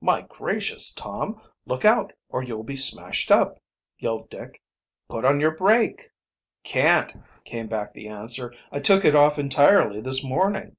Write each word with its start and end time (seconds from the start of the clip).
"My 0.00 0.22
gracious, 0.22 0.90
Tom! 0.94 1.38
look 1.66 1.84
out 1.84 2.14
or 2.30 2.42
you'll 2.42 2.62
be 2.62 2.76
smashed 2.76 3.30
up!" 3.30 3.60
yelled 3.98 4.30
Dick. 4.30 4.62
"Put 5.06 5.26
on 5.26 5.38
your 5.38 5.50
brake!" 5.50 6.04
"Can't," 6.64 7.14
came 7.44 7.66
back 7.68 7.92
the 7.92 8.08
answer. 8.08 8.54
"I 8.72 8.78
took 8.80 9.04
it 9.04 9.14
off 9.14 9.38
entirely 9.38 10.00
this 10.00 10.24
morning." 10.24 10.78